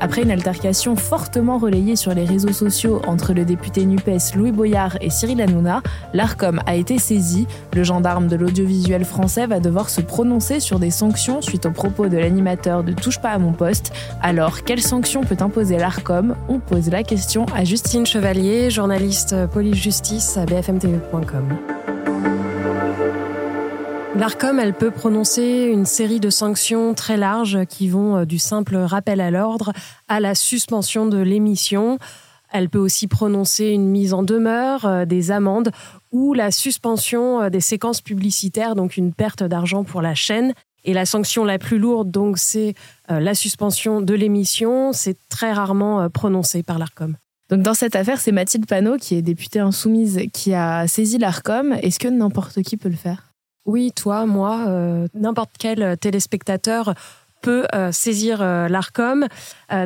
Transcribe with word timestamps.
Après 0.00 0.22
une 0.22 0.30
altercation 0.30 0.94
fortement 0.96 1.58
relayée 1.58 1.96
sur 1.96 2.14
les 2.14 2.24
réseaux 2.24 2.52
sociaux 2.52 3.02
entre 3.06 3.32
le 3.32 3.44
député 3.44 3.84
NUPES 3.84 4.36
Louis 4.36 4.52
Boyard 4.52 4.96
et 5.00 5.10
Cyril 5.10 5.40
Hanouna, 5.40 5.82
l'ARCOM 6.14 6.60
a 6.66 6.76
été 6.76 6.98
saisi. 6.98 7.46
Le 7.74 7.82
gendarme 7.82 8.28
de 8.28 8.36
l'audiovisuel 8.36 9.04
français 9.04 9.46
va 9.46 9.58
devoir 9.60 9.90
se 9.90 10.00
prononcer 10.00 10.60
sur 10.60 10.78
des 10.78 10.90
sanctions 10.90 11.42
suite 11.42 11.66
aux 11.66 11.72
propos 11.72 12.08
de 12.08 12.16
l'animateur 12.16 12.84
de 12.84 12.92
Touche 12.92 13.18
pas 13.18 13.30
à 13.30 13.38
mon 13.38 13.52
poste. 13.52 13.92
Alors, 14.22 14.62
quelles 14.62 14.82
sanctions 14.82 15.22
peut 15.22 15.36
imposer 15.40 15.78
l'ARCOM? 15.78 16.36
On 16.48 16.60
pose 16.60 16.90
la 16.90 17.02
question 17.02 17.46
à 17.54 17.64
Justine 17.64 18.06
Chevalier, 18.06 18.70
journaliste 18.70 19.34
police-justice 19.52 20.36
à 20.36 20.46
bfmtv.com. 20.46 21.48
L'ARCOM, 24.18 24.58
elle 24.58 24.74
peut 24.74 24.90
prononcer 24.90 25.70
une 25.72 25.86
série 25.86 26.18
de 26.18 26.28
sanctions 26.28 26.92
très 26.92 27.16
larges 27.16 27.64
qui 27.66 27.88
vont 27.88 28.16
euh, 28.16 28.24
du 28.24 28.40
simple 28.40 28.74
rappel 28.74 29.20
à 29.20 29.30
l'ordre 29.30 29.72
à 30.08 30.18
la 30.18 30.34
suspension 30.34 31.06
de 31.06 31.18
l'émission. 31.18 31.98
Elle 32.50 32.68
peut 32.68 32.80
aussi 32.80 33.06
prononcer 33.06 33.66
une 33.66 33.88
mise 33.88 34.12
en 34.12 34.24
demeure, 34.24 34.86
euh, 34.86 35.04
des 35.04 35.30
amendes 35.30 35.70
ou 36.10 36.34
la 36.34 36.50
suspension 36.50 37.42
euh, 37.42 37.48
des 37.48 37.60
séquences 37.60 38.00
publicitaires, 38.00 38.74
donc 38.74 38.96
une 38.96 39.12
perte 39.12 39.44
d'argent 39.44 39.84
pour 39.84 40.02
la 40.02 40.16
chaîne. 40.16 40.52
Et 40.82 40.94
la 40.94 41.06
sanction 41.06 41.44
la 41.44 41.60
plus 41.60 41.78
lourde, 41.78 42.10
donc, 42.10 42.38
c'est 42.38 42.74
la 43.08 43.34
suspension 43.34 44.00
de 44.00 44.14
l'émission. 44.14 44.92
C'est 44.92 45.16
très 45.28 45.52
rarement 45.52 46.08
prononcé 46.08 46.62
par 46.62 46.78
l'ARCOM. 46.78 47.16
Donc 47.50 47.62
dans 47.62 47.74
cette 47.74 47.94
affaire, 47.94 48.20
c'est 48.20 48.32
Mathilde 48.32 48.66
Panot, 48.66 48.96
qui 48.96 49.16
est 49.16 49.22
députée 49.22 49.58
insoumise, 49.58 50.20
qui 50.32 50.54
a 50.54 50.86
saisi 50.88 51.18
l'ARCOM. 51.18 51.74
Est-ce 51.82 51.98
que 51.98 52.08
n'importe 52.08 52.62
qui 52.62 52.76
peut 52.76 52.88
le 52.88 52.96
faire? 52.96 53.27
Oui, 53.68 53.92
toi, 53.92 54.24
moi, 54.24 54.64
euh, 54.66 55.08
n'importe 55.12 55.50
quel 55.58 55.98
téléspectateur 55.98 56.94
peut 57.42 57.66
euh, 57.74 57.92
saisir 57.92 58.40
euh, 58.40 58.66
l'ARCOM. 58.66 59.26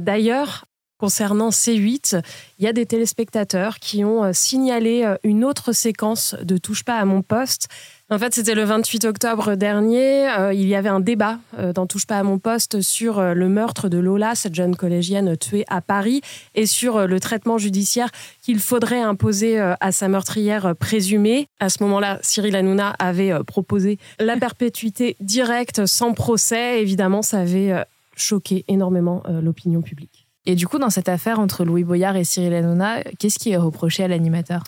D'ailleurs, 0.01 0.65
concernant 1.03 1.49
C8, 1.49 2.23
il 2.61 2.65
y 2.65 2.69
a 2.69 2.73
des 2.73 2.87
téléspectateurs 2.87 3.81
qui 3.81 4.05
ont 4.05 4.33
signalé 4.33 5.17
une 5.25 5.45
autre 5.45 5.73
séquence 5.73 6.37
de 6.41 6.59
Touche 6.59 6.85
pas 6.85 6.99
à 6.99 7.05
mon 7.05 7.23
poste 7.23 7.67
en 8.13 8.19
fait, 8.19 8.35
c'était 8.35 8.55
le 8.55 8.65
28 8.65 9.07
octobre 9.07 9.55
dernier. 9.55 10.29
Euh, 10.29 10.53
il 10.53 10.69
y 10.69 10.75
avait 10.75 10.91
un 10.91 11.01
débat 11.01 11.39
euh, 11.59 11.73
dans 11.73 11.87
Touche 11.87 12.07
pas 12.07 12.19
à 12.19 12.23
mon 12.23 12.39
poste 12.39 12.83
sur 12.83 13.19
euh, 13.19 13.33
le 13.33 13.49
meurtre 13.49 13.89
de 13.89 13.97
Lola, 13.97 14.35
cette 14.35 14.55
jeune 14.55 14.77
collégienne 14.77 15.35
tuée 15.39 15.65
à 15.69 15.81
Paris, 15.81 16.21
et 16.55 16.67
sur 16.67 17.07
le 17.07 17.21
traitement 17.21 17.57
judiciaire 17.57 18.11
qu'il 18.43 18.59
faudrait 18.59 19.01
imposer 19.01 19.59
à 19.59 19.93
sa 19.93 20.09
meurtrière 20.09 20.75
présumée. 20.77 21.47
À 21.59 21.71
ce 21.71 21.83
moment-là, 21.85 22.19
Cyril 22.21 22.55
Hanouna 22.55 22.95
avait 22.99 23.33
proposé 23.47 23.99
la 24.19 24.37
perpétuité 24.37 25.17
directe 25.21 25.87
sans 25.87 26.13
procès. 26.13 26.83
Évidemment, 26.83 27.23
ça 27.23 27.39
avait 27.39 27.73
choqué 28.15 28.67
énormément 28.69 29.23
l'opinion 29.41 29.81
publique. 29.81 30.22
Et 30.45 30.57
du 30.57 30.67
coup, 30.67 30.79
dans 30.79 30.91
cette 30.91 31.09
affaire 31.09 31.39
entre 31.39 31.65
Louis 31.65 31.85
Boyard 31.85 32.17
et 32.17 32.25
Cyril 32.25 32.55
Hanouna, 32.55 33.03
qu'est-ce 33.19 33.39
qui 33.39 33.51
est 33.51 33.57
reproché 33.57 34.03
à 34.03 34.09
l'animateur? 34.09 34.65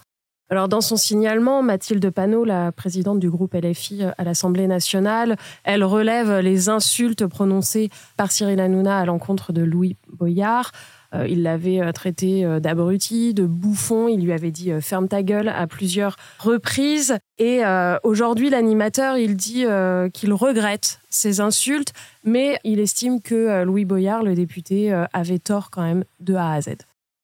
Alors 0.50 0.68
dans 0.68 0.82
son 0.82 0.96
signalement, 0.96 1.62
Mathilde 1.62 2.10
Panot, 2.10 2.44
la 2.44 2.70
présidente 2.70 3.18
du 3.18 3.30
groupe 3.30 3.54
LFI 3.54 4.04
à 4.16 4.24
l'Assemblée 4.24 4.66
nationale, 4.66 5.36
elle 5.64 5.82
relève 5.82 6.38
les 6.40 6.68
insultes 6.68 7.26
prononcées 7.26 7.88
par 8.16 8.30
Cyril 8.30 8.60
Hanouna 8.60 8.98
à 8.98 9.04
l'encontre 9.06 9.52
de 9.52 9.62
Louis 9.62 9.96
Boyard. 10.14 10.70
Euh, 11.14 11.26
il 11.28 11.42
l'avait 11.42 11.80
euh, 11.80 11.92
traité 11.92 12.44
euh, 12.44 12.60
d'abruti, 12.60 13.34
de 13.34 13.46
bouffon, 13.46 14.08
il 14.08 14.24
lui 14.24 14.32
avait 14.32 14.50
dit 14.50 14.72
ferme 14.80 15.08
ta 15.08 15.22
gueule 15.22 15.48
à 15.48 15.66
plusieurs 15.66 16.16
reprises. 16.38 17.18
Et 17.38 17.62
aujourd'hui, 18.04 18.50
l'animateur, 18.50 19.16
il 19.16 19.36
dit 19.36 19.64
qu'il 20.12 20.32
regrette 20.32 21.00
ces 21.10 21.40
insultes, 21.40 21.92
mais 22.22 22.58
il 22.62 22.78
estime 22.78 23.20
que 23.20 23.64
Louis 23.64 23.84
Boyard, 23.84 24.22
le 24.22 24.34
député, 24.34 24.92
avait 25.12 25.40
tort 25.40 25.70
quand 25.70 25.82
même 25.82 26.04
de 26.20 26.34
A 26.34 26.52
à 26.52 26.60
Z. 26.60 26.76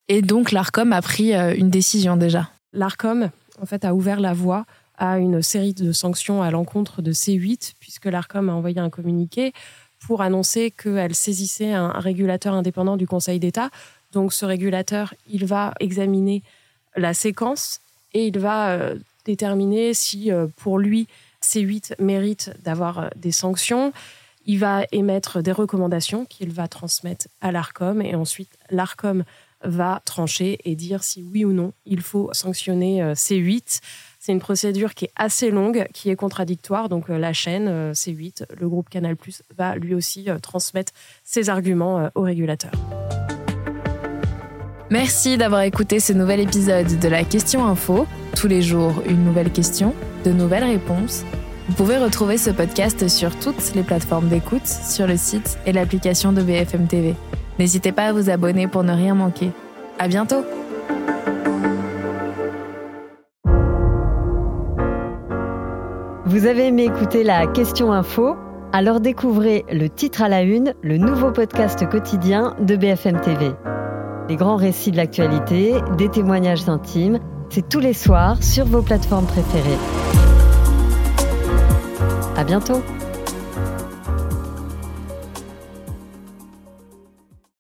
Et 0.08 0.20
donc 0.20 0.50
l'ARCOM 0.50 0.92
a 0.92 1.00
pris 1.00 1.33
une 1.33 1.70
décision 1.70 2.16
déjà? 2.16 2.50
L'ARCOM, 2.72 3.30
en 3.62 3.66
fait, 3.66 3.84
a 3.84 3.94
ouvert 3.94 4.18
la 4.18 4.33
voie 4.33 4.64
à 4.98 5.18
une 5.18 5.42
série 5.42 5.74
de 5.74 5.92
sanctions 5.92 6.42
à 6.42 6.50
l'encontre 6.50 7.02
de 7.02 7.12
C8, 7.12 7.74
puisque 7.79 8.06
l'ARCOM 8.06 8.48
a 8.48 8.52
envoyé 8.52 8.80
un 8.80 8.90
communiqué 8.90 9.52
pour 10.06 10.22
annoncer 10.22 10.70
qu'elle 10.70 11.14
saisissait 11.14 11.72
un 11.72 11.90
régulateur 11.90 12.55
indépendant 12.55 12.96
du 12.96 13.06
Conseil 13.06 13.38
d'État. 13.38 13.70
Donc 14.12 14.33
ce 14.33 14.44
régulateur, 14.44 15.14
il 15.28 15.46
va 15.46 15.74
examiner 15.80 16.42
la 16.96 17.14
séquence 17.14 17.80
et 18.14 18.27
il 18.27 18.38
va 18.38 18.72
euh, 18.72 18.96
déterminer 19.24 19.94
si 19.94 20.33
euh, 20.33 20.46
pour 20.56 20.78
lui 20.78 21.06
C8 21.42 21.94
mérite 22.00 22.50
d'avoir 22.62 22.98
euh, 22.98 23.08
des 23.16 23.33
sanctions. 23.33 23.92
Il 24.46 24.58
va 24.58 24.84
émettre 24.90 25.42
des 25.42 25.52
recommandations 25.52 26.24
qu'il 26.24 26.50
va 26.50 26.67
transmettre 26.67 27.28
à 27.40 27.52
l'ARCOM 27.52 28.02
et 28.02 28.14
ensuite 28.14 28.50
l'ARCOM 28.70 29.24
va 29.63 30.01
trancher 30.05 30.59
et 30.65 30.75
dire 30.75 31.03
si 31.03 31.23
oui 31.23 31.45
ou 31.45 31.53
non 31.53 31.73
il 31.87 32.01
faut 32.01 32.31
sanctionner 32.33 33.03
euh, 33.03 33.15
C8. 33.15 33.81
C'est 34.19 34.33
une 34.33 34.41
procédure 34.41 34.95
qui 34.95 35.07
est 35.07 35.13
assez 35.17 35.51
longue, 35.51 35.87
qui 35.95 36.11
est 36.11 36.17
contradictoire. 36.17 36.89
Donc 36.89 37.11
euh, 37.11 37.19
la 37.19 37.33
chaîne 37.33 37.69
euh, 37.69 37.93
C8, 37.93 38.45
le 38.59 38.69
groupe 38.69 38.89
Canal+, 38.89 39.17
va 39.57 39.77
lui 39.77 39.95
aussi 39.95 40.29
transmettre 40.43 40.93
ses 41.25 41.48
arguments 41.48 42.11
au 42.15 42.23
régulateur. 42.23 42.73
Merci 44.91 45.39
d'avoir 45.39 45.63
écouté 45.63 46.01
ce 46.01 46.13
nouvel 46.13 46.41
épisode 46.41 46.98
de 46.98 47.09
la 47.09 47.23
Question 47.25 47.65
Info. 47.65 48.07
Tous 48.37 48.48
les 48.48 48.61
jours, 48.61 49.03
une 49.07 49.25
nouvelle 49.25 49.51
question, 49.51 49.95
de 50.25 50.33
nouvelles 50.33 50.65
réponses. 50.65 51.25
Vous 51.69 51.77
pouvez 51.77 51.98
retrouver 51.98 52.37
ce 52.37 52.51
podcast 52.51 53.07
sur 53.07 53.39
toutes 53.39 53.75
les 53.77 53.85
plateformes 53.85 54.29
d'écoute, 54.29 54.67
sur 54.67 55.07
le 55.07 55.17
site 55.17 55.59
et 55.67 55.73
l'application 55.73 56.33
de 56.33 56.42
BFM 56.42 56.89
TV. 56.89 57.15
N'hésitez 57.61 57.93
pas 57.93 58.07
à 58.07 58.13
vous 58.15 58.31
abonner 58.31 58.67
pour 58.67 58.85
ne 58.85 58.93
rien 58.95 59.15
manquer. 59.15 59.51
À 59.98 60.09
bientôt! 60.09 60.47
Vous 66.25 66.47
avez 66.47 66.69
aimé 66.69 66.85
écouter 66.85 67.23
la 67.23 67.47
question 67.47 67.93
info? 67.93 68.35
Alors 68.73 69.01
découvrez 69.01 69.67
le 69.71 69.91
titre 69.91 70.23
à 70.23 70.31
la 70.31 70.41
une, 70.41 70.73
le 70.81 70.97
nouveau 70.97 71.33
podcast 71.33 71.87
quotidien 71.87 72.57
de 72.61 72.77
BFM 72.77 73.21
TV. 73.21 73.51
Les 74.31 74.37
grands 74.37 74.57
récits 74.57 74.92
de 74.92 74.97
l'actualité, 74.97 75.75
des 75.98 76.09
témoignages 76.09 76.67
intimes, 76.67 77.19
c'est 77.51 77.69
tous 77.69 77.81
les 77.81 77.92
soirs 77.92 78.42
sur 78.42 78.65
vos 78.65 78.81
plateformes 78.81 79.27
préférées. 79.27 79.79
À 82.39 82.45
bientôt! 82.45 82.81